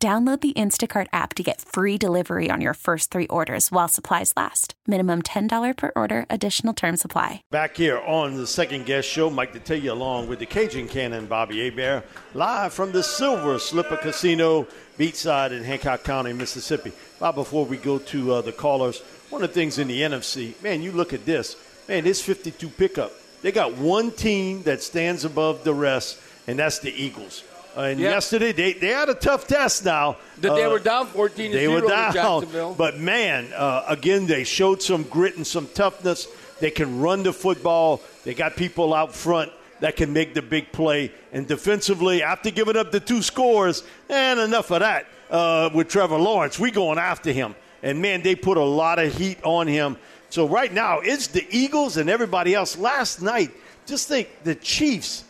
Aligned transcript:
Download 0.00 0.40
the 0.40 0.52
Instacart 0.52 1.08
app 1.12 1.34
to 1.34 1.42
get 1.42 1.60
free 1.60 1.98
delivery 1.98 2.52
on 2.52 2.60
your 2.60 2.74
first 2.74 3.10
three 3.10 3.26
orders 3.26 3.72
while 3.72 3.88
supplies 3.88 4.32
last. 4.36 4.74
Minimum 4.86 5.22
$10 5.22 5.76
per 5.76 5.90
order, 5.96 6.24
additional 6.30 6.72
term 6.72 6.96
supply. 6.96 7.42
Back 7.50 7.76
here 7.76 7.98
on 7.98 8.36
the 8.36 8.46
second 8.46 8.86
guess 8.86 9.04
show, 9.04 9.28
Mike 9.28 9.52
Detillier 9.52 9.90
along 9.90 10.28
with 10.28 10.38
the 10.38 10.46
Cajun 10.46 10.86
Cannon 10.86 11.26
Bobby 11.26 11.64
Hebert, 11.64 12.04
live 12.32 12.72
from 12.72 12.92
the 12.92 13.02
Silver 13.02 13.58
Slipper 13.58 13.96
Casino, 13.96 14.68
beachside 14.96 15.50
in 15.50 15.64
Hancock 15.64 16.04
County, 16.04 16.32
Mississippi. 16.32 16.92
Bob, 17.18 17.34
before 17.34 17.64
we 17.64 17.76
go 17.76 17.98
to 17.98 18.34
uh, 18.34 18.40
the 18.40 18.52
callers, 18.52 19.00
one 19.30 19.42
of 19.42 19.48
the 19.48 19.54
things 19.54 19.80
in 19.80 19.88
the 19.88 20.02
NFC, 20.02 20.62
man, 20.62 20.80
you 20.80 20.92
look 20.92 21.12
at 21.12 21.26
this, 21.26 21.56
man, 21.88 22.04
this 22.04 22.22
52 22.22 22.68
pickup. 22.68 23.10
They 23.42 23.50
got 23.50 23.76
one 23.76 24.12
team 24.12 24.62
that 24.62 24.80
stands 24.80 25.24
above 25.24 25.64
the 25.64 25.74
rest, 25.74 26.20
and 26.46 26.56
that's 26.56 26.78
the 26.78 26.92
Eagles. 26.92 27.42
And 27.78 28.00
Yep. 28.00 28.10
yesterday, 28.12 28.52
they, 28.52 28.72
they 28.72 28.88
had 28.88 29.08
a 29.08 29.14
tough 29.14 29.46
test 29.46 29.84
now. 29.84 30.16
That 30.40 30.54
they 30.56 30.64
Uh, 30.64 30.70
were 30.70 30.78
down 30.80 31.06
14 31.06 31.52
to 31.52 31.56
they 31.56 31.64
0 31.66 31.74
were 31.80 31.88
down. 31.88 32.12
Jacksonville. 32.12 32.74
But 32.76 32.98
man, 32.98 33.52
uh, 33.54 33.84
again, 33.86 34.26
they 34.26 34.42
showed 34.44 34.82
some 34.82 35.04
grit 35.04 35.36
and 35.36 35.46
some 35.46 35.68
toughness. 35.74 36.26
They 36.60 36.70
can 36.72 37.00
run 37.00 37.22
the 37.22 37.32
football. 37.32 38.00
They 38.24 38.34
got 38.34 38.56
people 38.56 38.92
out 38.92 39.14
front 39.14 39.52
that 39.78 39.94
can 39.94 40.12
make 40.12 40.34
the 40.34 40.42
big 40.42 40.72
play. 40.72 41.12
And 41.32 41.46
defensively, 41.46 42.20
after 42.22 42.50
giving 42.50 42.76
up 42.76 42.90
the 42.90 42.98
two 43.00 43.22
scores, 43.22 43.84
and 44.08 44.40
enough 44.40 44.72
of 44.72 44.80
that 44.80 45.06
uh, 45.30 45.70
with 45.72 45.88
Trevor 45.88 46.18
Lawrence, 46.18 46.58
we 46.58 46.72
going 46.72 46.98
after 46.98 47.30
him. 47.30 47.54
And 47.84 48.02
man, 48.02 48.22
they 48.22 48.34
put 48.34 48.56
a 48.56 48.64
lot 48.64 48.98
of 48.98 49.14
heat 49.16 49.38
on 49.44 49.68
him. 49.68 49.96
So 50.30 50.48
right 50.48 50.72
now, 50.72 50.98
it's 50.98 51.28
the 51.28 51.46
Eagles 51.48 51.96
and 51.96 52.10
everybody 52.10 52.56
else. 52.56 52.76
Last 52.76 53.22
night, 53.22 53.52
just 53.86 54.08
think 54.08 54.28
the 54.42 54.56
Chiefs 54.56 55.22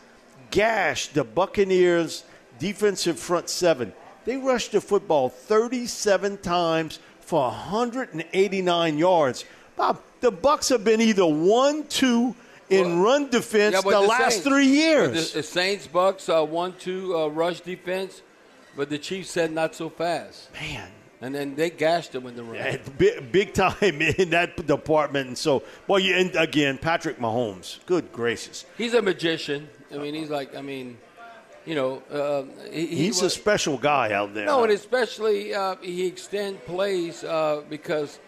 gashed 0.50 1.12
the 1.12 1.24
Buccaneers 1.24 2.24
defensive 2.58 3.18
front 3.18 3.48
seven. 3.48 3.92
They 4.24 4.36
rushed 4.36 4.72
the 4.72 4.80
football 4.80 5.28
37 5.28 6.38
times 6.38 6.98
for 7.20 7.42
189 7.48 8.98
yards. 8.98 9.44
Bob, 9.76 10.00
the 10.20 10.30
Bucks 10.30 10.68
have 10.70 10.84
been 10.84 11.00
either 11.00 11.26
one, 11.26 11.86
two 11.86 12.34
in 12.68 13.00
run 13.00 13.28
defense 13.30 13.74
Yeah, 13.74 13.80
the, 13.80 13.90
but 13.90 14.06
last 14.06 14.32
Saints- 14.34 14.46
three 14.46 14.66
years. 14.66 15.32
The, 15.32 15.38
the 15.38 15.42
Saints 15.42 15.86
Bucks 15.86 16.28
uh, 16.28 16.44
one 16.44 16.74
two 16.78 17.16
uh, 17.16 17.28
rush 17.28 17.60
defense, 17.60 18.22
but 18.76 18.90
the 18.90 18.98
Chiefs 18.98 19.30
said 19.30 19.52
not 19.52 19.74
so 19.74 19.88
fast. 19.88 20.52
Man. 20.52 20.90
And 21.20 21.34
then 21.34 21.56
they 21.56 21.70
gashed 21.70 22.12
them 22.12 22.26
in 22.26 22.36
the 22.36 22.44
run. 22.44 22.54
Yeah, 22.56 22.76
big, 22.96 23.32
big 23.32 23.52
time 23.52 23.74
in 23.82 24.30
that 24.30 24.66
department. 24.66 25.26
And 25.28 25.36
so, 25.38 25.64
well, 25.88 25.98
you, 25.98 26.14
and 26.14 26.34
again, 26.36 26.78
Patrick 26.78 27.18
Mahomes. 27.18 27.84
Good 27.86 28.12
gracious. 28.12 28.66
He's 28.76 28.94
a 28.94 29.02
magician. 29.02 29.68
I 29.92 29.98
mean, 29.98 30.14
he's 30.14 30.30
like, 30.30 30.54
I 30.54 30.62
mean, 30.62 30.96
you 31.69 31.74
know, 31.74 32.02
uh, 32.11 32.44
he, 32.72 32.86
he 32.86 32.97
He's 32.97 33.20
a 33.20 33.28
special 33.28 33.77
guy 33.77 34.12
out 34.12 34.33
there. 34.33 34.47
No, 34.47 34.62
and 34.62 34.72
especially 34.72 35.55
uh, 35.55 35.77
he 35.83 36.06
extend 36.06 36.64
plays 36.64 37.22
uh, 37.22 37.62
because, 37.69 38.19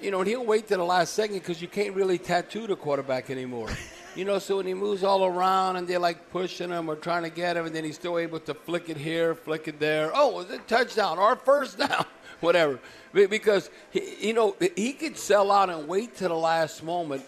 you 0.00 0.10
know, 0.10 0.20
and 0.20 0.28
he'll 0.28 0.46
wait 0.46 0.68
to 0.68 0.78
the 0.78 0.82
last 0.82 1.12
second 1.12 1.40
because 1.40 1.60
you 1.60 1.68
can't 1.68 1.94
really 1.94 2.16
tattoo 2.16 2.66
the 2.66 2.74
quarterback 2.74 3.28
anymore. 3.28 3.68
you 4.16 4.24
know, 4.24 4.38
so 4.38 4.56
when 4.56 4.66
he 4.66 4.72
moves 4.72 5.04
all 5.04 5.26
around 5.26 5.76
and 5.76 5.86
they're 5.86 5.98
like 5.98 6.30
pushing 6.30 6.70
him 6.70 6.88
or 6.88 6.96
trying 6.96 7.24
to 7.24 7.28
get 7.28 7.58
him, 7.58 7.66
and 7.66 7.74
then 7.74 7.84
he's 7.84 7.96
still 7.96 8.18
able 8.18 8.40
to 8.40 8.54
flick 8.54 8.88
it 8.88 8.96
here, 8.96 9.34
flick 9.34 9.68
it 9.68 9.78
there. 9.78 10.10
Oh, 10.14 10.40
it's 10.40 10.50
a 10.50 10.58
touchdown 10.60 11.18
or 11.18 11.36
first 11.36 11.76
down, 11.76 12.06
whatever. 12.40 12.80
Because 13.12 13.68
he, 13.90 14.28
you 14.28 14.32
know 14.32 14.56
he 14.74 14.94
could 14.94 15.18
sell 15.18 15.52
out 15.52 15.68
and 15.68 15.86
wait 15.86 16.16
to 16.16 16.28
the 16.28 16.34
last 16.34 16.82
moment 16.82 17.24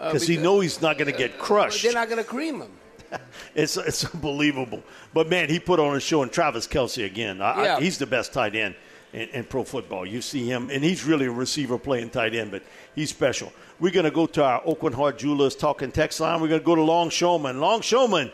uh, 0.00 0.08
because 0.08 0.26
he 0.26 0.36
knows 0.36 0.62
he's 0.64 0.82
not 0.82 0.98
going 0.98 1.12
to 1.12 1.16
get 1.16 1.38
crushed. 1.38 1.84
They're 1.84 1.92
not 1.92 2.08
going 2.08 2.22
to 2.22 2.28
cream 2.28 2.60
him. 2.60 2.72
It's 3.54 3.76
it's 3.76 4.04
unbelievable. 4.12 4.82
But 5.12 5.28
man, 5.28 5.48
he 5.48 5.60
put 5.60 5.78
on 5.78 5.96
a 5.96 6.00
show. 6.00 6.22
And 6.22 6.32
Travis 6.32 6.66
Kelce 6.66 7.04
again. 7.06 7.40
I, 7.40 7.50
I, 7.52 7.64
Yeah. 7.64 7.80
he's 7.80 7.98
the 7.98 8.06
best 8.06 8.32
tight 8.32 8.56
end 8.56 8.74
in, 9.12 9.28
in 9.28 9.44
pro 9.44 9.62
football. 9.62 10.04
You 10.04 10.20
see 10.20 10.44
him, 10.48 10.70
and 10.70 10.82
he's 10.82 11.04
really 11.04 11.26
a 11.26 11.30
receiver 11.30 11.78
playing 11.78 12.10
tight 12.10 12.34
end, 12.34 12.50
but 12.50 12.62
he's 12.96 13.10
special. 13.10 13.52
We're 13.78 13.92
going 13.92 14.04
to 14.06 14.10
go 14.10 14.26
to 14.26 14.42
our 14.44 14.60
Aucoin 14.62 14.92
Hart 14.94 15.18
Jewelers 15.18 15.54
talking 15.54 15.92
text 15.92 16.18
line. 16.20 16.40
We're 16.40 16.48
going 16.48 16.60
to 16.60 16.66
go 16.66 16.74
to 16.74 16.82
Long 16.82 17.10
Showman. 17.10 17.60
Long 17.60 17.80
Showman, 17.80 18.32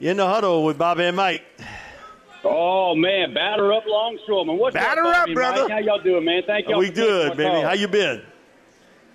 in 0.00 0.18
the 0.18 0.26
huddle 0.26 0.64
with 0.64 0.78
Bobby 0.78 1.04
and 1.04 1.16
Mike. 1.16 1.42
Oh 2.44 2.94
man, 2.94 3.34
batter 3.34 3.72
up, 3.72 3.84
longshoreman. 3.86 4.56
What's 4.56 4.74
Batter 4.74 5.02
up, 5.02 5.06
up, 5.14 5.20
Bobby, 5.22 5.34
brother. 5.34 5.62
Mike? 5.64 5.72
How 5.72 5.78
y'all 5.78 6.02
doing, 6.02 6.24
man? 6.24 6.42
Thank 6.46 6.68
y'all. 6.68 6.78
we 6.78 6.86
for 6.86 6.92
good, 6.94 7.28
my 7.30 7.34
baby. 7.34 7.50
call. 7.50 7.62
How 7.62 7.72
you 7.74 7.88
been? 7.88 8.22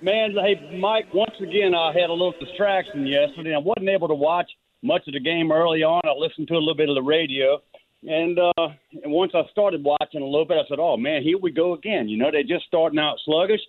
Man, 0.01 0.31
hey, 0.33 0.77
Mike. 0.77 1.11
Once 1.13 1.33
again, 1.39 1.73
I 1.73 1.91
had 1.93 2.09
a 2.09 2.13
little 2.13 2.35
distraction 2.39 3.07
yesterday. 3.07 3.55
I 3.55 3.57
wasn't 3.57 3.89
able 3.89 4.07
to 4.09 4.13
watch 4.13 4.51
much 4.85 5.07
of 5.07 5.13
the 5.13 5.19
game 5.19 5.51
early 5.51 5.83
on. 5.83 6.01
I 6.05 6.13
listened 6.17 6.47
to 6.49 6.55
a 6.55 6.61
little 6.61 6.75
bit 6.75 6.89
of 6.89 6.95
the 6.95 7.01
radio, 7.01 7.61
and 8.07 8.37
uh, 8.37 8.67
and 9.03 9.11
once 9.11 9.31
I 9.33 9.41
started 9.51 9.83
watching 9.83 10.21
a 10.21 10.25
little 10.25 10.45
bit, 10.45 10.57
I 10.57 10.67
said, 10.69 10.79
"Oh 10.79 10.95
man, 10.95 11.23
here 11.23 11.37
we 11.37 11.51
go 11.51 11.73
again." 11.73 12.07
You 12.07 12.17
know, 12.17 12.29
they're 12.31 12.43
just 12.43 12.65
starting 12.67 12.99
out 12.99 13.17
sluggish, 13.25 13.61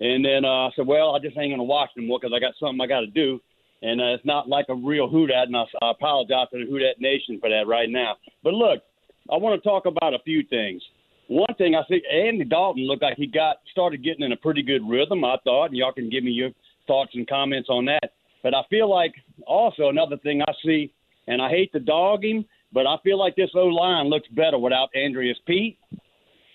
and 0.00 0.24
then 0.24 0.44
uh, 0.44 0.68
I 0.68 0.70
said, 0.74 0.86
"Well, 0.86 1.14
I 1.14 1.18
just 1.18 1.36
ain't 1.36 1.52
gonna 1.52 1.62
watch 1.62 1.90
them 1.94 2.06
more 2.06 2.18
because 2.20 2.34
I 2.34 2.40
got 2.40 2.54
something 2.58 2.80
I 2.80 2.86
got 2.86 3.00
to 3.00 3.06
do." 3.06 3.40
And 3.82 4.00
uh, 4.00 4.14
it's 4.14 4.24
not 4.24 4.48
like 4.48 4.66
a 4.68 4.74
real 4.74 5.08
Who 5.08 5.26
Dat, 5.26 5.48
and 5.48 5.56
I, 5.56 5.64
I 5.82 5.90
apologize 5.90 6.46
to 6.52 6.58
the 6.58 6.70
Who 6.70 6.78
Dat 6.78 7.00
nation 7.00 7.38
for 7.40 7.50
that 7.50 7.66
right 7.66 7.90
now. 7.90 8.16
But 8.42 8.54
look, 8.54 8.82
I 9.30 9.36
want 9.36 9.60
to 9.60 9.68
talk 9.68 9.86
about 9.86 10.14
a 10.14 10.22
few 10.24 10.42
things. 10.48 10.82
One 11.28 11.54
thing 11.58 11.74
I 11.74 11.82
think 11.88 12.04
Andy 12.12 12.44
Dalton 12.44 12.86
looked 12.86 13.02
like 13.02 13.16
he 13.16 13.26
got 13.26 13.56
started 13.70 14.04
getting 14.04 14.24
in 14.24 14.32
a 14.32 14.36
pretty 14.36 14.62
good 14.62 14.82
rhythm. 14.88 15.24
I 15.24 15.36
thought, 15.44 15.66
and 15.66 15.76
y'all 15.76 15.92
can 15.92 16.10
give 16.10 16.24
me 16.24 16.30
your 16.30 16.50
thoughts 16.86 17.12
and 17.14 17.26
comments 17.28 17.68
on 17.68 17.84
that. 17.86 18.12
But 18.42 18.54
I 18.54 18.62
feel 18.70 18.90
like 18.90 19.14
also 19.46 19.88
another 19.88 20.16
thing 20.18 20.42
I 20.42 20.52
see, 20.64 20.92
and 21.26 21.40
I 21.40 21.48
hate 21.48 21.72
to 21.72 21.80
dog 21.80 22.24
him, 22.24 22.44
but 22.72 22.86
I 22.86 22.96
feel 23.04 23.18
like 23.18 23.36
this 23.36 23.50
O 23.54 23.66
line 23.66 24.08
looks 24.08 24.28
better 24.28 24.58
without 24.58 24.88
Andrus 24.94 25.38
Peat. 25.46 25.78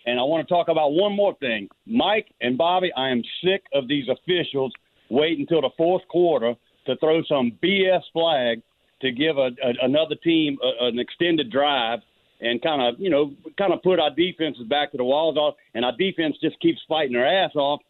And 0.06 0.20
I 0.20 0.24
want 0.24 0.48
to 0.48 0.54
talk 0.54 0.70
about 0.70 0.94
one 0.94 1.14
more 1.14 1.36
thing, 1.36 1.68
Mike 1.86 2.28
and 2.40 2.58
Bobby. 2.58 2.92
I 2.96 3.10
am 3.10 3.22
sick 3.44 3.64
of 3.74 3.88
these 3.90 4.06
officials 4.08 4.72
waiting 5.10 5.42
until 5.42 5.62
the 5.62 5.70
fourth 5.78 6.08
quarter 6.08 6.56
to 6.86 6.96
throw 6.98 7.22
some 7.24 7.52
BS 7.62 8.02
flag 8.14 8.62
to 9.02 9.12
give 9.12 9.38
a, 9.38 9.50
a, 9.64 9.74
another 9.84 10.16
team 10.24 10.58
a, 10.64 10.86
an 10.86 11.00
extended 11.00 11.52
drive 11.52 12.00
and 12.40 12.62
kind 12.62 12.82
of 12.82 13.00
you 13.00 13.10
know 13.10 13.34
kind 13.58 13.74
of 13.74 13.82
put 13.84 14.00
our 14.00 14.12
defenses 14.12 14.64
back 14.68 14.92
to 14.92 14.98
the 14.98 15.04
walls 15.04 15.38
off, 15.38 15.56
and 15.74 15.84
our 15.84 15.96
defense 15.98 16.36
just 16.42 16.60
keeps 16.60 16.80
fighting 16.88 17.14
their 17.14 17.28
ass 17.28 17.52
off, 17.56 17.82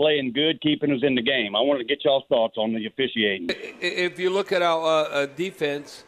playing 0.00 0.32
good, 0.32 0.58
keeping 0.62 0.90
us 0.92 1.02
in 1.02 1.14
the 1.14 1.20
game. 1.20 1.54
I 1.54 1.60
wanted 1.60 1.80
to 1.80 1.84
get 1.84 2.02
y'all's 2.02 2.24
thoughts 2.30 2.56
on 2.56 2.72
the 2.72 2.86
officiating. 2.86 3.48
if 3.82 4.18
you 4.18 4.30
look 4.30 4.50
at 4.50 4.62
our 4.62 4.82
uh, 4.82 5.08
uh, 5.08 5.26
defense, 5.26 6.04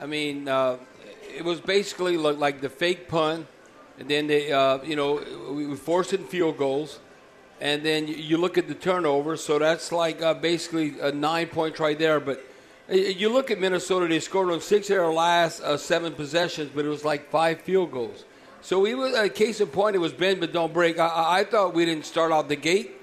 I 0.00 0.06
mean, 0.06 0.46
uh, 0.46 0.76
it 1.36 1.44
was 1.44 1.60
basically 1.60 2.16
like 2.16 2.60
the 2.60 2.68
fake 2.68 3.08
punt, 3.08 3.48
and 3.98 4.08
then 4.08 4.28
they, 4.28 4.52
uh, 4.52 4.78
you 4.84 4.94
know, 4.94 5.24
we 5.50 5.66
were 5.66 5.74
forcing 5.74 6.24
field 6.24 6.56
goals, 6.56 7.00
and 7.60 7.82
then 7.82 8.06
you, 8.06 8.38
look 8.38 8.58
at 8.58 8.68
the 8.68 8.76
turnover. 8.76 9.36
So 9.36 9.58
that's 9.58 9.90
like 9.90 10.22
uh, 10.22 10.34
basically 10.34 11.00
uh, 11.00 11.10
nine 11.10 11.48
points 11.48 11.80
right 11.80 11.98
there. 11.98 12.20
But 12.20 12.46
uh, 12.88 12.94
you 12.94 13.28
look 13.28 13.50
at 13.50 13.58
Minnesota; 13.58 14.06
they 14.06 14.20
scored 14.20 14.52
on 14.52 14.60
six 14.60 14.88
of 14.88 14.98
their 14.98 15.12
last 15.12 15.80
seven 15.80 16.12
possessions, 16.12 16.70
but 16.72 16.84
it 16.84 16.88
was 16.88 17.04
like 17.04 17.28
five 17.28 17.60
field 17.62 17.90
goals. 17.90 18.24
So 18.60 18.78
we 18.78 18.94
was 18.94 19.14
a 19.16 19.28
case 19.28 19.60
in 19.60 19.66
point. 19.66 19.96
It 19.96 19.98
was 19.98 20.12
bend 20.12 20.38
but 20.38 20.52
don't 20.52 20.72
break. 20.72 21.00
I, 21.00 21.40
I 21.40 21.44
thought 21.44 21.74
we 21.74 21.84
didn't 21.84 22.06
start 22.06 22.30
out 22.30 22.48
the 22.48 22.54
gate 22.54 23.01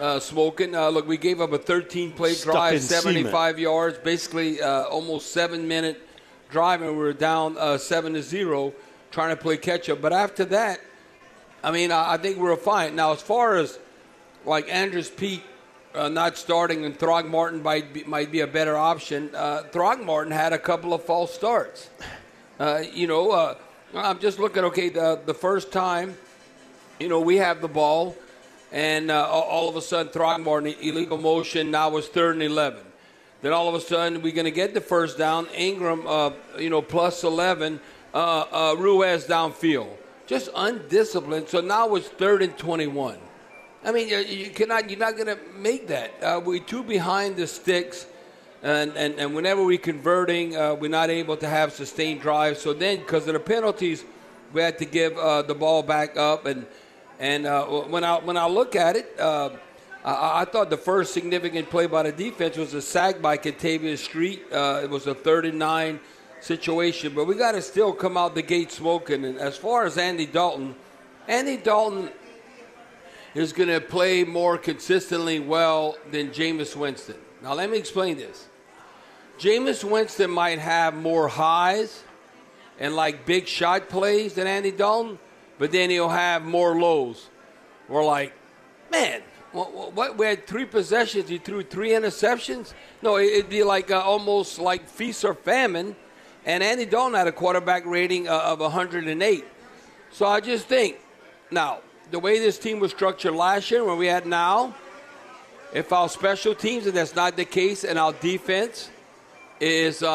uh, 0.00 0.20
smoking. 0.20 0.74
Uh, 0.74 0.88
look, 0.90 1.06
we 1.06 1.16
gave 1.16 1.40
up 1.40 1.52
a 1.52 1.58
13 1.58 2.12
play 2.12 2.32
Stuck 2.32 2.54
drive, 2.54 2.74
in 2.74 2.80
cement. 2.80 3.02
75 3.04 3.58
yards, 3.58 3.98
basically 3.98 4.60
uh, 4.60 4.84
almost 4.84 5.32
seven 5.32 5.66
minute 5.68 6.00
drive, 6.50 6.82
and 6.82 6.90
we 6.92 6.96
were 6.96 7.12
down 7.12 7.56
uh, 7.58 7.78
seven 7.78 8.14
to 8.14 8.22
zero, 8.22 8.72
trying 9.10 9.34
to 9.34 9.40
play 9.40 9.56
catch 9.56 9.88
up. 9.88 10.00
But 10.00 10.12
after 10.12 10.44
that, 10.46 10.80
I 11.62 11.70
mean, 11.70 11.92
I, 11.92 12.14
I 12.14 12.16
think 12.16 12.36
we 12.36 12.42
were 12.42 12.56
fine. 12.56 12.96
Now, 12.96 13.12
as 13.12 13.22
far 13.22 13.56
as 13.56 13.78
like 14.44 14.68
Andrus 14.68 15.10
Peat 15.10 15.42
uh, 15.94 16.08
not 16.08 16.36
starting 16.36 16.84
and 16.84 16.98
Throckmorton 16.98 17.62
might 17.62 17.92
be, 17.92 18.02
might 18.04 18.32
be 18.32 18.40
a 18.40 18.46
better 18.46 18.76
option. 18.76 19.30
Uh, 19.34 19.62
Throckmorton 19.64 20.32
had 20.32 20.52
a 20.52 20.58
couple 20.58 20.92
of 20.92 21.04
false 21.04 21.32
starts. 21.32 21.88
Uh, 22.58 22.82
you 22.92 23.06
know, 23.06 23.30
uh, 23.30 23.54
I'm 23.94 24.18
just 24.18 24.38
looking. 24.38 24.64
Okay, 24.64 24.88
the 24.88 25.20
the 25.24 25.34
first 25.34 25.72
time, 25.72 26.16
you 26.98 27.08
know, 27.08 27.20
we 27.20 27.36
have 27.36 27.60
the 27.60 27.68
ball, 27.68 28.16
and 28.74 29.08
uh, 29.08 29.24
all 29.28 29.68
of 29.68 29.76
a 29.76 29.80
sudden 29.80 30.12
Throckmorton 30.12 30.74
illegal 30.82 31.16
motion. 31.16 31.70
Now 31.70 31.96
it's 31.96 32.08
third 32.08 32.34
and 32.34 32.42
eleven. 32.42 32.82
Then 33.40 33.52
all 33.52 33.68
of 33.68 33.74
a 33.74 33.80
sudden 33.80 34.20
we're 34.20 34.34
going 34.34 34.46
to 34.46 34.50
get 34.50 34.74
the 34.74 34.80
first 34.80 35.16
down. 35.16 35.46
Ingram, 35.56 36.04
uh, 36.06 36.32
you 36.58 36.70
know, 36.70 36.82
plus 36.82 37.22
eleven. 37.22 37.80
Uh, 38.12 38.44
uh, 38.52 38.76
Ruiz 38.78 39.26
downfield. 39.26 39.96
just 40.26 40.48
undisciplined. 40.54 41.48
So 41.48 41.60
now 41.60 41.94
it's 41.94 42.08
third 42.08 42.42
and 42.42 42.56
21. 42.56 43.18
I 43.84 43.92
mean, 43.92 44.08
you, 44.08 44.50
cannot, 44.50 44.88
you're 44.88 45.00
not 45.00 45.16
going 45.16 45.26
to 45.26 45.38
make 45.58 45.88
that. 45.88 46.12
Uh, 46.22 46.40
we're 46.42 46.60
too 46.60 46.84
behind 46.84 47.36
the 47.36 47.48
sticks. 47.48 48.06
And, 48.62 48.96
and, 48.96 49.18
and 49.18 49.34
whenever 49.34 49.64
we're 49.64 49.78
converting, 49.78 50.56
uh, 50.56 50.74
we're 50.74 50.90
not 50.90 51.10
able 51.10 51.36
to 51.38 51.48
have 51.48 51.72
sustained 51.72 52.22
drives. 52.22 52.60
So 52.60 52.72
then, 52.72 52.98
because 52.98 53.26
of 53.26 53.34
the 53.34 53.40
penalties, 53.40 54.04
we 54.52 54.62
had 54.62 54.78
to 54.78 54.84
give 54.84 55.16
the 55.16 55.56
ball 55.58 55.82
back 55.82 56.16
up. 56.16 56.46
And 56.46 56.66
and 57.18 57.46
uh, 57.46 57.64
when 57.66 58.04
I 58.04 58.18
when 58.18 58.36
I 58.36 58.46
look 58.46 58.76
at 58.76 58.96
it, 58.96 59.18
uh, 59.18 59.50
I, 60.04 60.42
I, 60.42 60.44
thought 60.44 60.70
the 60.70 60.76
first 60.76 61.14
significant 61.14 61.70
play 61.70 61.86
by 61.86 62.02
the 62.02 62.12
defense 62.12 62.56
was 62.56 62.74
a 62.74 62.82
sack 62.82 63.22
by 63.22 63.36
Kentavius 63.36 63.98
Street. 63.98 64.44
Uh, 64.52 64.80
it 64.82 64.90
was 64.90 65.06
a 65.06 65.14
third 65.14 65.46
and 65.46 65.58
nine 65.58 66.00
situation, 66.40 67.14
but 67.14 67.26
we 67.26 67.34
got 67.34 67.52
to 67.52 67.62
still 67.62 67.92
come 67.92 68.16
out 68.16 68.34
the 68.34 68.42
gate 68.42 68.70
smoking. 68.70 69.24
And 69.24 69.38
as 69.38 69.56
far 69.56 69.84
as 69.86 69.96
Andy 69.96 70.26
Dalton, 70.26 70.74
Andy 71.28 71.56
Dalton 71.56 72.10
is 73.34 73.52
going 73.52 73.68
to 73.68 73.80
play 73.80 74.24
more 74.24 74.58
consistently 74.58 75.40
well 75.40 75.96
than 76.10 76.30
Jameis 76.30 76.76
Winston. 76.76 77.16
Now, 77.42 77.54
let 77.54 77.70
me 77.70 77.78
explain 77.78 78.16
this. 78.16 78.48
Jameis 79.38 79.82
Winston 79.82 80.30
might 80.30 80.60
have 80.60 80.94
more 80.94 81.28
highs 81.28 82.04
and 82.78 82.94
like 82.94 83.26
big 83.26 83.46
shot 83.46 83.88
plays 83.88 84.34
than 84.34 84.46
Andy 84.46 84.70
Dalton, 84.70 85.18
but 85.58 85.72
then 85.72 85.90
he'll 85.90 86.08
have 86.08 86.44
more 86.44 86.78
lows. 86.78 87.28
We're 87.88 88.04
like, 88.04 88.32
man, 88.90 89.22
what, 89.52 89.92
what, 89.92 90.18
we 90.18 90.26
had 90.26 90.46
three 90.46 90.64
possessions. 90.64 91.28
He 91.28 91.38
threw 91.38 91.62
three 91.62 91.90
interceptions. 91.90 92.74
No, 93.02 93.18
it'd 93.18 93.48
be 93.48 93.62
like 93.62 93.90
uh, 93.90 94.00
almost 94.00 94.58
like 94.58 94.88
feast 94.88 95.24
or 95.24 95.34
famine. 95.34 95.94
And 96.44 96.62
Andy 96.62 96.84
Dalton 96.86 97.14
had 97.14 97.26
a 97.26 97.32
quarterback 97.32 97.86
rating 97.86 98.28
uh, 98.28 98.32
of 98.32 98.60
108. 98.60 99.44
So 100.10 100.26
I 100.26 100.40
just 100.40 100.66
think, 100.66 100.98
now, 101.50 101.80
the 102.10 102.18
way 102.18 102.38
this 102.38 102.58
team 102.58 102.80
was 102.80 102.90
structured 102.90 103.34
last 103.34 103.70
year, 103.70 103.84
where 103.84 103.96
we 103.96 104.06
had 104.06 104.26
now, 104.26 104.74
if 105.72 105.92
our 105.92 106.08
special 106.08 106.54
teams, 106.54 106.86
and 106.86 106.96
that's 106.96 107.14
not 107.14 107.36
the 107.36 107.44
case, 107.44 107.84
and 107.84 107.98
our 107.98 108.12
defense 108.12 108.90
is 109.60 110.02
uh, 110.02 110.08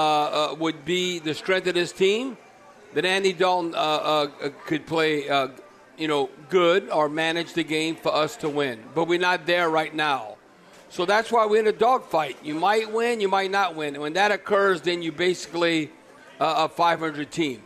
uh, 0.51 0.56
would 0.56 0.85
be 0.85 1.19
the 1.19 1.33
strength 1.33 1.68
of 1.68 1.74
this 1.74 1.92
team, 1.92 2.38
then 2.94 3.06
Andy 3.06 3.33
Dalton 3.33 3.75
uh, 3.75 3.77
uh, 3.77 4.27
uh 4.41 4.50
could 4.65 4.86
play, 4.86 5.30
uh, 5.30 5.50
you 5.97 6.07
know, 6.07 6.30
good 6.50 6.89
or 6.89 7.09
manage 7.09 7.53
the 7.53 7.63
game 7.63 7.95
for 7.95 8.13
us 8.13 8.36
to 8.38 8.50
win. 8.50 8.83
But 8.95 9.07
we're 9.07 9.19
not 9.19 9.45
there 9.45 9.69
right 9.69 9.94
now. 9.94 10.38
So 10.89 11.06
that's 11.06 11.31
why 11.31 11.45
we're 11.45 11.59
in 11.59 11.68
a 11.68 11.71
dogfight. 11.71 12.38
You 12.44 12.56
might 12.56 12.91
win, 12.91 13.21
you 13.21 13.27
might 13.27 13.51
not 13.51 13.75
win. 13.75 13.95
And 13.95 14.01
when 14.01 14.13
that 14.13 14.31
occurs, 14.31 14.81
then 14.81 15.03
you 15.03 15.12
basically 15.12 15.91
a 16.39 16.68
500 16.68 17.30
team. 17.30 17.62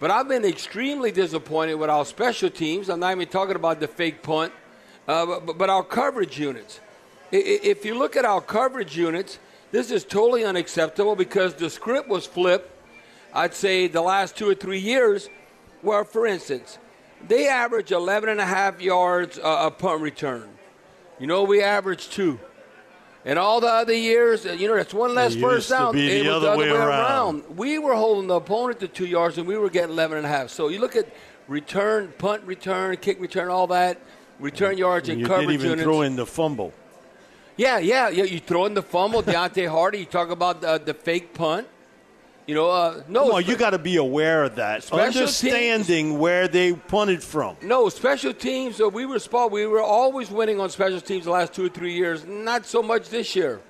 But 0.00 0.10
I've 0.10 0.26
been 0.26 0.44
extremely 0.44 1.12
disappointed 1.12 1.74
with 1.74 1.90
our 1.90 2.04
special 2.04 2.50
teams. 2.50 2.90
I'm 2.90 3.00
not 3.00 3.12
even 3.12 3.28
talking 3.28 3.56
about 3.56 3.78
the 3.78 3.86
fake 3.86 4.22
punt, 4.22 4.52
but, 5.06 5.58
but 5.58 5.70
our 5.70 5.84
coverage 5.84 6.40
units. 6.40 6.80
If 7.30 7.84
you 7.84 7.96
look 7.96 8.16
at 8.16 8.24
our 8.24 8.40
coverage 8.40 8.96
units, 8.96 9.38
this 9.70 9.90
is 9.90 10.04
totally 10.04 10.44
unacceptable 10.44 11.16
because 11.16 11.54
the 11.54 11.68
script 11.68 12.08
was 12.08 12.26
flipped, 12.26 12.70
I'd 13.36 13.54
say, 13.54 13.86
the 13.86 14.00
last 14.00 14.36
two 14.36 14.48
or 14.48 14.54
three 14.54 14.78
years, 14.78 15.28
where, 15.82 16.04
for 16.04 16.26
instance, 16.26 16.78
they 17.28 17.48
average 17.48 17.92
11 17.92 18.30
and 18.30 18.40
a 18.40 18.46
half 18.46 18.80
yards 18.80 19.38
uh, 19.38 19.66
a 19.66 19.70
punt 19.70 20.00
return. 20.00 20.48
You 21.20 21.26
know, 21.26 21.44
we 21.44 21.62
average 21.62 22.08
two. 22.08 22.40
And 23.26 23.38
all 23.38 23.60
the 23.60 23.68
other 23.68 23.92
years, 23.94 24.46
uh, 24.46 24.52
you 24.52 24.68
know, 24.68 24.76
that's 24.76 24.94
one 24.94 25.14
less 25.14 25.34
it 25.34 25.40
first 25.40 25.68
down. 25.68 25.96
it 25.96 26.24
was 26.24 26.24
the 26.24 26.34
other 26.34 26.50
way, 26.56 26.70
way 26.70 26.76
around. 26.76 27.40
around. 27.42 27.56
We 27.58 27.78
were 27.78 27.94
holding 27.94 28.28
the 28.28 28.36
opponent 28.36 28.80
to 28.80 28.88
two 28.88 29.06
yards, 29.06 29.36
and 29.36 29.46
we 29.46 29.58
were 29.58 29.68
getting 29.68 29.90
11 29.90 30.16
and 30.16 30.26
a 30.26 30.30
half. 30.30 30.48
So 30.48 30.68
you 30.68 30.78
look 30.78 30.96
at 30.96 31.06
return, 31.46 32.14
punt 32.16 32.42
return, 32.44 32.96
kick 32.96 33.20
return, 33.20 33.48
all 33.48 33.66
that, 33.66 34.00
return 34.40 34.78
yards 34.78 35.08
and, 35.10 35.18
and 35.18 35.28
coverage 35.28 35.50
You 35.50 35.58
didn't 35.58 35.60
even 35.60 35.70
units. 35.78 35.84
throw 35.84 36.00
in 36.02 36.16
the 36.16 36.26
fumble. 36.26 36.72
Yeah, 37.56 37.78
yeah, 37.78 38.08
yeah. 38.08 38.24
You 38.24 38.38
throw 38.38 38.64
in 38.66 38.74
the 38.74 38.82
fumble, 38.82 39.22
Deonte 39.22 39.68
Harty. 39.68 39.98
You 39.98 40.04
talk 40.06 40.30
about 40.30 40.60
the, 40.62 40.78
the 40.78 40.94
fake 40.94 41.34
punt. 41.34 41.66
You 42.46 42.54
know, 42.54 42.70
uh, 42.70 43.02
no. 43.08 43.26
Well, 43.26 43.40
you 43.40 43.56
got 43.56 43.70
to 43.70 43.78
be 43.78 43.96
aware 43.96 44.44
of 44.44 44.54
that. 44.54 44.90
Understanding 44.92 45.84
teams, 45.84 46.18
where 46.18 46.46
they 46.46 46.74
punted 46.74 47.22
from. 47.22 47.56
No, 47.60 47.88
special 47.88 48.32
teams. 48.32 48.80
Uh, 48.80 48.88
we 48.88 49.04
were 49.04 49.18
spot. 49.18 49.50
We 49.50 49.66
were 49.66 49.82
always 49.82 50.30
winning 50.30 50.60
on 50.60 50.70
special 50.70 51.00
teams 51.00 51.24
the 51.24 51.32
last 51.32 51.52
two 51.52 51.66
or 51.66 51.68
three 51.68 51.94
years. 51.94 52.24
Not 52.24 52.64
so 52.64 52.84
much 52.84 53.08
this 53.08 53.34
year. 53.34 53.60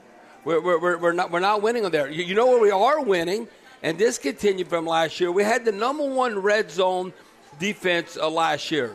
We're, 0.44 0.61
we're, 0.61 0.99
we're 0.99 1.12
not 1.12 1.31
we're 1.31 1.40
not 1.40 1.62
winning 1.62 1.87
on 1.87 1.90
there. 1.90 2.11
You, 2.11 2.23
you 2.23 2.34
know 2.34 2.46
where 2.46 2.61
we 2.61 2.70
are 2.70 3.02
winning, 3.02 3.49
and 3.82 3.96
this 3.96 4.19
continued 4.19 4.69
from 4.69 4.87
last 4.87 5.19
year. 5.20 5.32
We 5.32 5.43
had 5.43 5.64
the 5.64 5.73
number 5.73 6.05
one 6.05 6.38
red 6.38 6.70
zone 6.70 7.14
defense 7.58 8.19
uh, 8.19 8.28
last 8.28 8.70
year. 8.70 8.94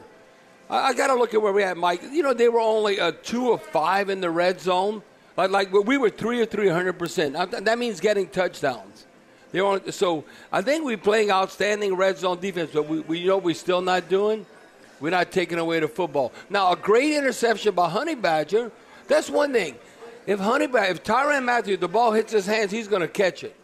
I, 0.69 0.89
I 0.89 0.93
got 0.93 1.07
to 1.07 1.15
look 1.15 1.33
at 1.33 1.41
where 1.41 1.53
we 1.53 1.63
had 1.63 1.75
Mike. 1.75 2.03
You 2.03 2.21
know, 2.21 2.35
they 2.35 2.49
were 2.49 2.61
only 2.61 2.99
a 2.99 3.11
two 3.11 3.51
of 3.51 3.63
five 3.63 4.09
in 4.11 4.21
the 4.21 4.29
red 4.29 4.61
zone. 4.61 5.01
Like, 5.35 5.49
like 5.49 5.73
we 5.73 5.97
were 5.97 6.11
three 6.11 6.39
or 6.39 6.45
three 6.45 6.69
hundred 6.69 6.99
percent. 6.99 7.33
That 7.33 7.79
means 7.79 7.99
getting 7.99 8.27
touchdowns. 8.27 9.07
They 9.51 9.59
are 9.59 9.91
so 9.91 10.23
I 10.51 10.61
think 10.61 10.85
we're 10.85 10.97
playing 10.97 11.31
outstanding 11.31 11.95
red 11.95 12.17
zone 12.17 12.39
defense, 12.39 12.71
but 12.73 12.87
we, 12.87 13.01
we 13.01 13.19
you 13.19 13.27
know 13.27 13.37
we're 13.37 13.55
still 13.55 13.81
not 13.81 14.09
doing. 14.09 14.45
We're 14.99 15.09
not 15.09 15.31
taking 15.31 15.57
away 15.57 15.79
the 15.79 15.87
football. 15.87 16.31
Now 16.49 16.71
a 16.71 16.75
great 16.75 17.13
interception 17.13 17.75
by 17.75 17.89
Honey 17.89 18.15
Badger. 18.15 18.71
That's 19.07 19.29
one 19.29 19.51
thing. 19.51 19.75
If 20.25 20.39
Honey 20.39 20.67
Badger, 20.67 20.91
if 20.91 21.03
Tyrann 21.03 21.43
Mathieu, 21.43 21.75
the 21.75 21.87
ball 21.87 22.11
hits 22.11 22.31
his 22.31 22.45
hands, 22.45 22.71
he's 22.71 22.87
going 22.87 23.01
to 23.01 23.07
catch 23.07 23.43
it. 23.43 23.55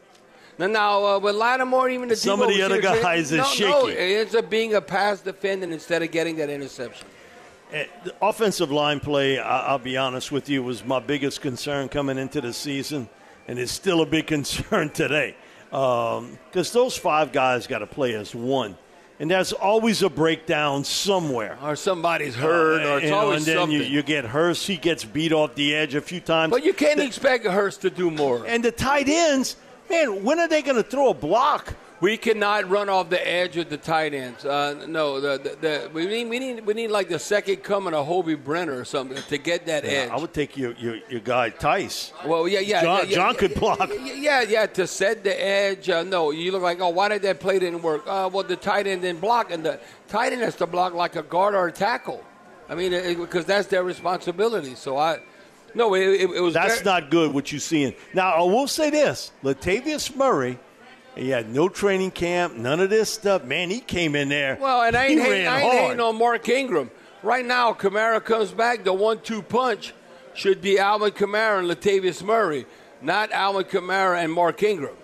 Now, 0.57 0.68
now 0.68 1.06
uh, 1.06 1.19
with 1.19 1.36
Lattimore, 1.36 1.90
even 1.90 2.10
the 2.10 2.16
some 2.16 2.42
of 2.42 2.50
the 2.50 2.62
other 2.63 2.81
guys 2.81 3.31
is 3.31 3.38
no, 3.38 3.44
shaky. 3.44 3.69
No, 3.69 3.88
it 3.88 3.98
ends 3.98 4.36
up 4.36 4.50
being 4.50 4.74
a 4.74 4.81
pass 4.81 5.22
defendant 5.22 5.72
instead 5.72 6.01
of 6.01 6.12
getting 6.12 6.36
that 6.38 6.50
interception. 6.50 7.07
Uh, 7.72 7.83
the 8.04 8.16
offensive 8.22 8.72
line 8.72 9.00
play, 9.00 9.40
I'll 9.40 9.78
be 9.78 9.98
honest 9.98 10.31
with 10.31 10.50
you, 10.50 10.63
was 10.63 10.83
my 10.83 11.00
biggest 11.00 11.42
concern 11.42 11.90
coming 11.90 12.18
into 12.18 12.42
the 12.42 12.54
season, 12.54 13.07
and 13.48 13.60
it's 13.60 13.72
still 13.72 14.01
a 14.01 14.06
big 14.06 14.25
concern 14.36 14.90
today 14.90 15.36
because 15.69 16.19
um, 16.19 16.74
those 16.74 16.98
five 16.98 17.31
guys 17.31 17.68
got 17.68 17.80
to 17.80 17.88
play 17.88 18.14
as 18.14 18.34
one. 18.34 18.78
And 19.19 19.31
there's 19.31 19.52
always 19.52 20.04
a 20.04 20.10
breakdown 20.10 20.84
somewhere. 20.84 21.58
Or 21.64 21.75
somebody's 21.75 22.36
hurt, 22.36 22.84
uh, 22.84 22.90
or 22.90 23.00
it's 23.00 23.12
always 23.12 23.38
and 23.40 23.46
then 23.48 23.58
something. 23.58 23.78
You, 23.78 23.84
you, 23.84 24.04
get 24.04 24.25
Hurst. 24.25 24.68
He 24.68 24.78
gets 24.78 25.04
beat 25.04 25.34
off 25.34 25.56
the 25.56 25.74
edge 25.74 25.96
a 25.96 26.02
few 26.02 26.19
times. 26.19 26.52
But 26.52 26.64
you 26.64 26.74
can't 26.74 26.98
the, 26.98 27.06
expect 27.06 27.46
Hurst 27.46 27.81
to 27.81 27.90
do 27.90 28.12
more. 28.12 28.46
And 28.46 28.64
the 28.64 28.72
tight 28.72 29.10
ends, 29.10 29.56
man, 29.90 30.24
when 30.24 30.40
are 30.40 30.48
they 30.48 30.62
going 30.62 30.75
to 30.75 30.84
throw 30.84 31.10
a 31.10 31.16
block? 31.16 31.74
We 32.00 32.16
cannot 32.18 32.70
run 32.70 32.90
off 32.90 33.10
the 33.10 33.28
edge 33.28 33.58
with 33.58 33.70
the 33.70 33.78
tight 33.78 34.14
ends. 34.14 34.46
Uh, 34.46 34.86
no, 34.88 35.20
the, 35.20 35.40
the, 35.40 35.50
the, 35.68 35.90
we 35.92 36.06
need 36.06 36.30
we 36.30 36.38
need 36.38 36.66
we 36.66 36.76
need 36.76 36.90
like 36.90 37.10
the 37.10 37.18
second 37.18 37.58
coming 37.64 37.96
of 37.96 38.06
Hoby 38.06 38.42
Brenner 38.42 38.78
or 38.78 38.86
something 38.86 39.18
to 39.18 39.38
get 39.40 39.66
that 39.66 39.83
yeah, 39.83 39.90
edge. 39.92 40.10
I 40.12 40.18
would 40.18 40.31
take 40.31 40.56
your, 40.56 40.74
your, 40.74 40.98
your 41.10 41.21
guy 41.21 41.50
Tice. 41.50 42.14
Well, 42.24 42.48
yeah, 42.48 42.60
yeah, 42.60 42.83
John, 42.83 43.00
yeah, 43.00 43.06
yeah 43.06 43.16
John 43.16 43.36
could 43.36 43.56
block. 43.56 43.90
Yeah, 44.00 44.42
yeah, 44.42 44.68
to 44.68 44.86
set 44.86 45.24
the 45.24 45.44
edge. 45.44 45.90
Uh, 45.90 46.04
no, 46.04 46.30
you 46.30 46.52
look 46.52 46.62
like 46.62 46.80
oh, 46.81 46.90
why 46.90 47.10
did 47.10 47.24
that 47.24 47.40
play 47.40 47.57
didn't 47.57 47.81
work? 47.81 48.04
Uh, 48.06 48.30
well, 48.31 48.44
the 48.44 48.56
tight 48.56 48.86
end 48.86 49.02
didn't 49.02 49.21
block, 49.21 49.52
and 49.52 49.66
the 49.66 49.80
tight 50.07 50.33
end 50.33 50.44
has 50.44 50.56
to 50.57 50.68
block 50.68 50.94
like 50.94 51.16
a 51.16 51.24
guard 51.24 51.56
or 51.56 51.68
a 51.68 51.71
tackle. 51.71 52.24
I 52.69 52.76
mean, 52.76 52.92
because 53.18 53.45
that's 53.45 53.69
their 53.69 53.83
responsibility. 53.83 54.76
So 54.76 54.98
I. 54.98 55.19
No, 55.74 55.94
it, 55.95 56.02
it, 56.02 56.30
it 56.30 56.42
was. 56.42 56.54
That's 56.54 56.81
very- 56.81 57.02
not 57.02 57.10
good. 57.10 57.33
What 57.33 57.52
you're 57.52 57.60
seeing 57.60 57.95
now? 58.14 58.33
I 58.33 58.42
will 58.42 58.68
say 58.68 58.92
this: 58.92 59.31
Latavius 59.44 60.16
Murray 60.16 60.60
he 61.18 61.30
had 61.30 61.54
no 61.54 61.69
training 61.69 62.12
camp, 62.12 62.56
none 62.56 62.80
of 62.80 62.90
this 62.90 63.12
stuff. 63.12 63.44
Man, 63.44 63.69
he 63.69 63.80
came 63.80 64.16
in 64.16 64.30
there. 64.30 64.57
Well, 64.59 64.83
and 64.83 64.95
I 64.95 65.07
ain't, 65.07 65.21
hating, 65.21 65.47
I 65.47 65.62
ain't 65.62 65.74
hating 65.74 66.00
on 66.00 66.18
Mark 66.18 66.47
Ingram. 66.47 66.92
Right 67.24 67.45
now, 67.45 67.74
Kamara 67.74 68.24
comes 68.24 68.52
back. 68.52 68.83
The 68.83 68.94
one-two 68.94 69.42
punch 69.42 69.94
should 70.33 70.62
be 70.62 70.78
Alvin 70.78 71.12
Kamara 71.12 71.59
and 71.59 71.68
Latavius 71.68 72.24
Murray, 72.24 72.66
not 73.02 73.31
Alvin 73.31 73.64
Kamara 73.64 74.24
and 74.24 74.31
Mark 74.31 74.62
Ingram. 74.62 74.95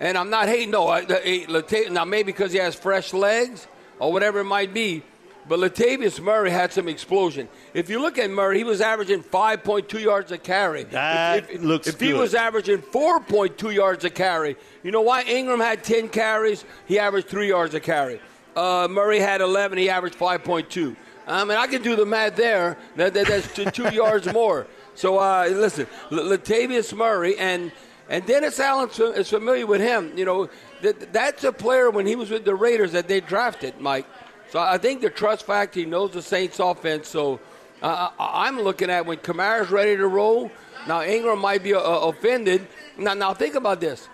And 0.00 0.18
I'm 0.18 0.30
not 0.30 0.48
hating. 0.48 0.70
No, 0.70 0.90
eh, 0.90 1.46
now 1.90 2.04
maybe 2.04 2.32
because 2.32 2.52
he 2.52 2.58
has 2.58 2.74
fresh 2.74 3.12
legs 3.12 3.66
or 3.98 4.12
whatever 4.12 4.40
it 4.40 4.44
might 4.44 4.74
be. 4.74 5.02
But 5.48 5.58
Latavius 5.58 6.20
Murray 6.20 6.50
had 6.50 6.72
some 6.72 6.88
explosion. 6.88 7.48
If 7.74 7.90
you 7.90 8.00
look 8.00 8.16
at 8.16 8.30
Murray, 8.30 8.58
he 8.58 8.64
was 8.64 8.80
averaging 8.80 9.22
5.2 9.22 10.00
yards 10.00 10.30
a 10.30 10.38
carry. 10.38 10.84
That 10.84 11.38
if, 11.38 11.50
if, 11.50 11.62
looks 11.62 11.88
If 11.88 11.98
good. 11.98 12.06
he 12.06 12.12
was 12.12 12.34
averaging 12.34 12.78
4.2 12.78 13.74
yards 13.74 14.04
a 14.04 14.10
carry, 14.10 14.56
you 14.82 14.90
know 14.92 15.00
why 15.00 15.22
Ingram 15.22 15.60
had 15.60 15.82
10 15.82 16.10
carries? 16.10 16.64
He 16.86 16.98
averaged 16.98 17.28
3 17.28 17.48
yards 17.48 17.74
a 17.74 17.80
carry. 17.80 18.20
Uh, 18.54 18.86
Murray 18.90 19.18
had 19.18 19.40
11. 19.40 19.78
He 19.78 19.90
averaged 19.90 20.16
5.2. 20.16 20.94
I 21.26 21.44
mean, 21.44 21.56
I 21.56 21.66
can 21.66 21.82
do 21.82 21.96
the 21.96 22.06
math 22.06 22.36
there. 22.36 22.76
That, 22.96 23.14
that, 23.14 23.26
that's 23.26 23.52
two, 23.54 23.64
two 23.66 23.88
yards 23.94 24.32
more. 24.32 24.66
So, 24.94 25.18
uh, 25.18 25.48
listen, 25.50 25.86
Latavius 26.10 26.94
Murray 26.96 27.38
and 27.38 27.72
and 28.08 28.26
Dennis 28.26 28.60
Allen 28.60 28.90
is 29.14 29.30
familiar 29.30 29.66
with 29.66 29.80
him. 29.80 30.12
You 30.18 30.26
know, 30.26 30.50
that, 30.82 31.14
that's 31.14 31.44
a 31.44 31.52
player 31.52 31.88
when 31.88 32.06
he 32.06 32.14
was 32.14 32.28
with 32.30 32.44
the 32.44 32.54
Raiders 32.54 32.92
that 32.92 33.08
they 33.08 33.20
drafted, 33.20 33.80
Mike. 33.80 34.06
So 34.52 34.60
I 34.60 34.76
think 34.76 35.00
the 35.00 35.08
trust 35.08 35.46
factor, 35.46 35.80
he 35.80 35.86
knows 35.86 36.10
the 36.10 36.20
Saints 36.20 36.58
offense. 36.58 37.08
So 37.08 37.40
uh, 37.80 38.10
I'm 38.18 38.60
looking 38.60 38.90
at 38.90 39.06
when 39.06 39.16
Kamara's 39.16 39.70
ready 39.70 39.96
to 39.96 40.06
roll. 40.06 40.52
Now 40.86 41.02
Ingram 41.02 41.38
might 41.38 41.62
be 41.62 41.72
uh, 41.72 41.80
offended. 41.80 42.66
Now, 42.98 43.14
now 43.14 43.32
think 43.32 43.54
about 43.54 43.80
this. 43.80 44.10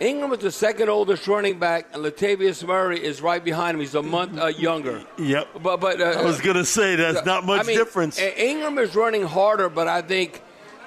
Ingram 0.00 0.32
is 0.32 0.38
the 0.38 0.50
second 0.50 0.88
oldest 0.88 1.28
running 1.28 1.58
back, 1.58 1.88
and 1.92 2.02
Latavius 2.02 2.66
Murray 2.66 3.04
is 3.04 3.20
right 3.20 3.44
behind 3.44 3.74
him. 3.74 3.80
He's 3.80 3.94
a 3.94 4.02
month 4.02 4.38
uh, 4.38 4.46
younger. 4.46 5.04
Yep. 5.18 5.48
But 5.62 5.76
but 5.80 6.00
uh, 6.00 6.20
I 6.20 6.24
was 6.24 6.40
going 6.40 6.56
to 6.56 6.64
say 6.64 6.96
that's 6.96 7.26
not 7.26 7.44
much 7.44 7.60
I 7.60 7.64
mean, 7.64 7.76
difference. 7.76 8.18
Ingram 8.18 8.78
is 8.78 8.96
running 8.96 9.26
harder, 9.26 9.68
but 9.68 9.88
I 9.88 10.00
think 10.00 10.40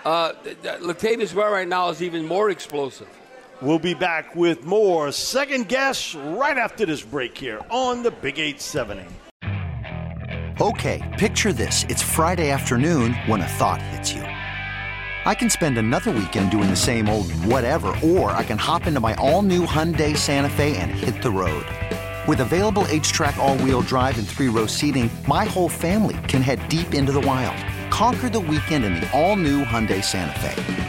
uh, 0.04 0.34
Latavius 0.82 1.36
Murray 1.36 1.52
right 1.52 1.68
now 1.68 1.90
is 1.90 2.02
even 2.02 2.26
more 2.26 2.50
explosive. 2.50 3.08
We'll 3.62 3.80
be 3.80 3.94
back 3.94 4.38
with 4.38 4.64
more 4.64 5.12
second 5.12 5.68
guess 5.68 6.16
right 6.16 6.58
after 6.58 6.86
this 6.86 7.02
break 7.02 7.38
here 7.38 7.60
on 7.70 8.04
the 8.04 8.12
Big 8.12 8.40
870. 8.40 9.06
Okay, 10.62 11.16
picture 11.20 11.52
this. 11.52 11.84
It's 11.90 12.02
Friday 12.02 12.52
afternoon 12.52 13.14
when 13.28 13.42
a 13.42 13.48
thought 13.48 13.82
hits 13.82 14.14
you. 14.14 14.22
I 14.22 15.36
can 15.36 15.50
spend 15.50 15.78
another 15.78 16.12
weekend 16.12 16.52
doing 16.52 16.70
the 16.70 16.76
same 16.76 17.10
old 17.10 17.30
whatever, 17.46 17.94
or 18.02 18.32
I 18.32 18.46
can 18.46 18.58
hop 18.58 18.88
into 18.88 19.02
my 19.02 19.14
all 19.16 19.42
new 19.42 19.66
Hyundai 19.66 20.16
Santa 20.16 20.50
Fe 20.50 20.78
and 20.78 20.90
hit 20.90 21.22
the 21.22 21.30
road. 21.32 21.66
With 22.30 22.40
available 22.40 22.84
HTRAC, 22.84 23.36
all 23.36 23.58
wheel 23.58 23.82
drive, 23.82 24.18
and 24.18 24.28
three 24.28 24.48
row 24.48 24.68
seating, 24.68 25.10
my 25.28 25.44
whole 25.44 25.70
family 25.70 26.18
can 26.30 26.42
head 26.42 26.70
deep 26.70 26.94
into 26.94 27.12
the 27.12 27.22
wild. 27.22 27.58
Conquer 27.92 28.30
the 28.30 28.40
weekend 28.40 28.86
in 28.86 28.96
the 28.96 29.12
all 29.12 29.36
new 29.36 29.66
Hyundai 29.66 30.02
Santa 30.02 30.40
Fe. 30.40 30.89